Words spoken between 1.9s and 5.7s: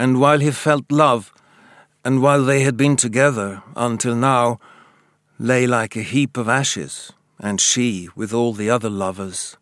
and while they had been together until now, lay